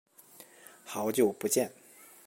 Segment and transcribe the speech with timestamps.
[0.83, 1.71] 好久不见。